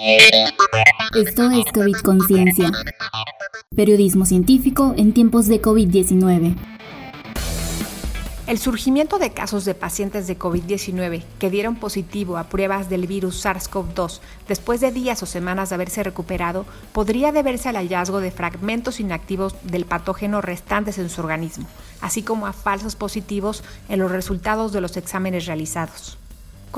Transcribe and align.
Esto 0.00 1.50
es 1.50 1.72
COVID 1.72 1.96
Conciencia, 2.04 2.70
periodismo 3.74 4.26
científico 4.26 4.94
en 4.96 5.12
tiempos 5.12 5.48
de 5.48 5.60
COVID-19. 5.60 6.56
El 8.46 8.58
surgimiento 8.58 9.18
de 9.18 9.32
casos 9.32 9.64
de 9.64 9.74
pacientes 9.74 10.28
de 10.28 10.38
COVID-19 10.38 11.24
que 11.40 11.50
dieron 11.50 11.74
positivo 11.74 12.38
a 12.38 12.44
pruebas 12.44 12.88
del 12.88 13.08
virus 13.08 13.44
SARS-CoV-2 13.44 14.20
después 14.46 14.80
de 14.80 14.92
días 14.92 15.20
o 15.24 15.26
semanas 15.26 15.70
de 15.70 15.74
haberse 15.74 16.04
recuperado 16.04 16.64
podría 16.92 17.32
deberse 17.32 17.68
al 17.68 17.76
hallazgo 17.76 18.20
de 18.20 18.30
fragmentos 18.30 19.00
inactivos 19.00 19.56
del 19.64 19.84
patógeno 19.84 20.40
restantes 20.40 20.98
en 20.98 21.10
su 21.10 21.22
organismo, 21.22 21.66
así 22.00 22.22
como 22.22 22.46
a 22.46 22.52
falsos 22.52 22.94
positivos 22.94 23.64
en 23.88 23.98
los 23.98 24.12
resultados 24.12 24.72
de 24.72 24.80
los 24.80 24.96
exámenes 24.96 25.46
realizados. 25.46 26.18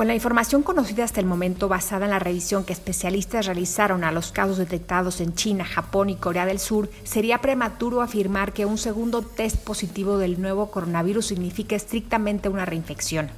Con 0.00 0.06
la 0.06 0.14
información 0.14 0.62
conocida 0.62 1.04
hasta 1.04 1.20
el 1.20 1.26
momento 1.26 1.68
basada 1.68 2.06
en 2.06 2.12
la 2.12 2.18
revisión 2.18 2.64
que 2.64 2.72
especialistas 2.72 3.44
realizaron 3.44 4.02
a 4.02 4.12
los 4.12 4.32
casos 4.32 4.56
detectados 4.56 5.20
en 5.20 5.34
China, 5.34 5.66
Japón 5.66 6.08
y 6.08 6.16
Corea 6.16 6.46
del 6.46 6.58
Sur, 6.58 6.88
sería 7.04 7.42
prematuro 7.42 8.00
afirmar 8.00 8.54
que 8.54 8.64
un 8.64 8.78
segundo 8.78 9.20
test 9.20 9.58
positivo 9.58 10.16
del 10.16 10.40
nuevo 10.40 10.70
coronavirus 10.70 11.26
significa 11.26 11.76
estrictamente 11.76 12.48
una 12.48 12.64
reinfección. 12.64 13.28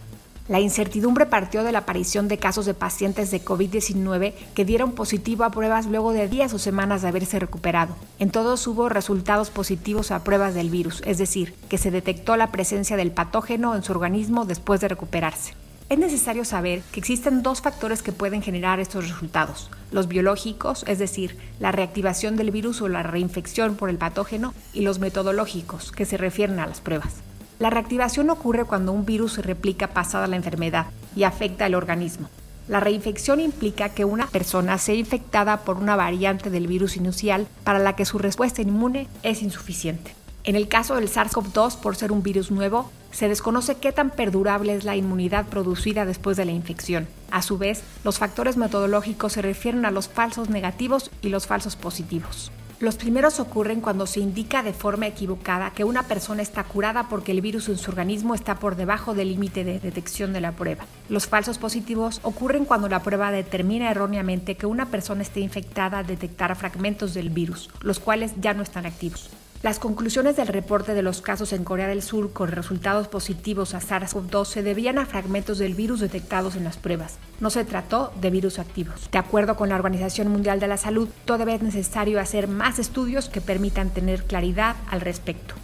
La 0.46 0.60
incertidumbre 0.60 1.26
partió 1.26 1.64
de 1.64 1.72
la 1.72 1.80
aparición 1.80 2.28
de 2.28 2.38
casos 2.38 2.64
de 2.64 2.74
pacientes 2.74 3.32
de 3.32 3.44
COVID-19 3.44 4.32
que 4.54 4.64
dieron 4.64 4.92
positivo 4.92 5.42
a 5.42 5.50
pruebas 5.50 5.86
luego 5.86 6.12
de 6.12 6.28
días 6.28 6.54
o 6.54 6.60
semanas 6.60 7.02
de 7.02 7.08
haberse 7.08 7.40
recuperado. 7.40 7.96
En 8.20 8.30
todos 8.30 8.64
hubo 8.68 8.88
resultados 8.88 9.50
positivos 9.50 10.12
a 10.12 10.22
pruebas 10.22 10.54
del 10.54 10.70
virus, 10.70 11.02
es 11.06 11.18
decir, 11.18 11.56
que 11.68 11.78
se 11.78 11.90
detectó 11.90 12.36
la 12.36 12.52
presencia 12.52 12.96
del 12.96 13.10
patógeno 13.10 13.74
en 13.74 13.82
su 13.82 13.90
organismo 13.90 14.44
después 14.44 14.80
de 14.80 14.86
recuperarse. 14.86 15.54
Es 15.92 15.98
necesario 15.98 16.46
saber 16.46 16.80
que 16.90 17.00
existen 17.00 17.42
dos 17.42 17.60
factores 17.60 18.02
que 18.02 18.12
pueden 18.12 18.40
generar 18.40 18.80
estos 18.80 19.10
resultados, 19.10 19.68
los 19.90 20.08
biológicos, 20.08 20.86
es 20.88 20.98
decir, 20.98 21.36
la 21.60 21.70
reactivación 21.70 22.34
del 22.34 22.50
virus 22.50 22.80
o 22.80 22.88
la 22.88 23.02
reinfección 23.02 23.74
por 23.74 23.90
el 23.90 23.98
patógeno, 23.98 24.54
y 24.72 24.80
los 24.80 25.00
metodológicos, 25.00 25.92
que 25.92 26.06
se 26.06 26.16
refieren 26.16 26.60
a 26.60 26.66
las 26.66 26.80
pruebas. 26.80 27.16
La 27.58 27.68
reactivación 27.68 28.30
ocurre 28.30 28.64
cuando 28.64 28.90
un 28.90 29.04
virus 29.04 29.34
se 29.34 29.42
replica 29.42 29.88
pasada 29.88 30.26
la 30.28 30.36
enfermedad 30.36 30.86
y 31.14 31.24
afecta 31.24 31.66
al 31.66 31.74
organismo. 31.74 32.30
La 32.68 32.80
reinfección 32.80 33.38
implica 33.38 33.90
que 33.90 34.06
una 34.06 34.28
persona 34.28 34.78
sea 34.78 34.94
infectada 34.94 35.58
por 35.58 35.76
una 35.76 35.94
variante 35.94 36.48
del 36.48 36.68
virus 36.68 36.96
inicial 36.96 37.46
para 37.64 37.80
la 37.80 37.96
que 37.96 38.06
su 38.06 38.16
respuesta 38.16 38.62
inmune 38.62 39.08
es 39.22 39.42
insuficiente. 39.42 40.14
En 40.44 40.56
el 40.56 40.66
caso 40.66 40.96
del 40.96 41.08
SARS-CoV-2, 41.08 41.76
por 41.76 41.94
ser 41.94 42.10
un 42.10 42.24
virus 42.24 42.50
nuevo, 42.50 42.90
se 43.12 43.28
desconoce 43.28 43.76
qué 43.76 43.92
tan 43.92 44.10
perdurable 44.10 44.74
es 44.74 44.84
la 44.84 44.96
inmunidad 44.96 45.46
producida 45.46 46.04
después 46.04 46.36
de 46.36 46.44
la 46.44 46.50
infección. 46.50 47.06
A 47.30 47.42
su 47.42 47.58
vez, 47.58 47.84
los 48.02 48.18
factores 48.18 48.56
metodológicos 48.56 49.34
se 49.34 49.42
refieren 49.42 49.84
a 49.84 49.92
los 49.92 50.08
falsos 50.08 50.50
negativos 50.50 51.12
y 51.20 51.28
los 51.28 51.46
falsos 51.46 51.76
positivos. 51.76 52.50
Los 52.80 52.96
primeros 52.96 53.38
ocurren 53.38 53.80
cuando 53.80 54.08
se 54.08 54.18
indica 54.18 54.64
de 54.64 54.72
forma 54.72 55.06
equivocada 55.06 55.70
que 55.70 55.84
una 55.84 56.02
persona 56.02 56.42
está 56.42 56.64
curada 56.64 57.08
porque 57.08 57.30
el 57.30 57.40
virus 57.40 57.68
en 57.68 57.78
su 57.78 57.92
organismo 57.92 58.34
está 58.34 58.56
por 58.56 58.74
debajo 58.74 59.14
del 59.14 59.28
límite 59.28 59.62
de 59.62 59.78
detección 59.78 60.32
de 60.32 60.40
la 60.40 60.50
prueba. 60.50 60.86
Los 61.08 61.28
falsos 61.28 61.58
positivos 61.58 62.18
ocurren 62.24 62.64
cuando 62.64 62.88
la 62.88 63.04
prueba 63.04 63.30
determina 63.30 63.88
erróneamente 63.92 64.56
que 64.56 64.66
una 64.66 64.86
persona 64.86 65.22
esté 65.22 65.38
infectada 65.38 65.98
al 65.98 66.08
detectar 66.08 66.56
fragmentos 66.56 67.14
del 67.14 67.30
virus, 67.30 67.70
los 67.82 68.00
cuales 68.00 68.32
ya 68.40 68.52
no 68.52 68.64
están 68.64 68.84
activos. 68.84 69.30
Las 69.62 69.78
conclusiones 69.78 70.34
del 70.34 70.48
reporte 70.48 70.92
de 70.92 71.02
los 71.02 71.22
casos 71.22 71.52
en 71.52 71.62
Corea 71.62 71.86
del 71.86 72.02
Sur 72.02 72.32
con 72.32 72.50
resultados 72.50 73.06
positivos 73.06 73.74
a 73.74 73.80
SARS-CoV-2 73.80 74.44
se 74.46 74.64
debían 74.64 74.98
a 74.98 75.06
fragmentos 75.06 75.58
del 75.58 75.74
virus 75.74 76.00
detectados 76.00 76.56
en 76.56 76.64
las 76.64 76.76
pruebas. 76.76 77.18
No 77.38 77.48
se 77.48 77.64
trató 77.64 78.12
de 78.20 78.30
virus 78.30 78.58
activos. 78.58 79.08
De 79.12 79.18
acuerdo 79.18 79.54
con 79.54 79.68
la 79.68 79.76
Organización 79.76 80.26
Mundial 80.26 80.58
de 80.58 80.66
la 80.66 80.78
Salud, 80.78 81.08
todavía 81.24 81.54
es 81.54 81.62
necesario 81.62 82.18
hacer 82.18 82.48
más 82.48 82.80
estudios 82.80 83.28
que 83.28 83.40
permitan 83.40 83.90
tener 83.90 84.24
claridad 84.24 84.74
al 84.90 85.00
respecto. 85.00 85.54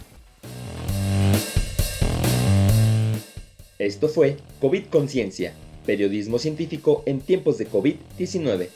Esto 3.79 4.07
fue 4.07 4.37
COVID 4.61 4.85
Conciencia, 4.85 5.53
periodismo 5.85 6.39
científico 6.39 7.03
en 7.05 7.19
tiempos 7.19 7.57
de 7.57 7.69
COVID-19. 7.69 8.69